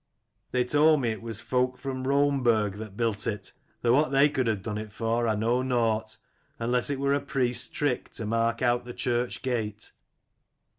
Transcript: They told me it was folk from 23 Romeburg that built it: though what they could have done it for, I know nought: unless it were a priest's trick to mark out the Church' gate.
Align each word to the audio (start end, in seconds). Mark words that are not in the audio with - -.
They 0.49 0.63
told 0.65 0.99
me 0.99 1.11
it 1.11 1.21
was 1.21 1.41
folk 1.41 1.77
from 1.77 2.03
23 2.03 2.09
Romeburg 2.15 2.73
that 2.79 2.97
built 2.97 3.27
it: 3.27 3.53
though 3.83 3.93
what 3.93 4.11
they 4.11 4.29
could 4.29 4.47
have 4.47 4.63
done 4.63 4.79
it 4.79 4.91
for, 4.91 5.27
I 5.27 5.35
know 5.35 5.61
nought: 5.61 6.17
unless 6.57 6.89
it 6.89 6.99
were 6.99 7.13
a 7.13 7.21
priest's 7.21 7.67
trick 7.67 8.09
to 8.13 8.25
mark 8.25 8.63
out 8.63 8.83
the 8.83 8.95
Church' 8.95 9.43
gate. 9.43 9.91